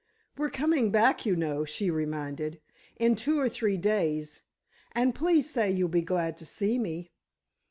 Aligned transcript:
"We're 0.35 0.49
coming 0.49 0.89
back, 0.89 1.27
you 1.27 1.35
know," 1.35 1.63
she 1.63 1.91
reminded, 1.91 2.59
"in 2.97 3.13
two 3.15 3.39
or 3.39 3.47
three 3.47 3.77
days, 3.77 4.41
and 4.93 5.13
please 5.13 5.47
say 5.47 5.69
you'll 5.69 5.89
be 5.89 6.01
glad 6.01 6.37
to 6.37 6.45
see 6.47 6.79
me!" 6.79 7.11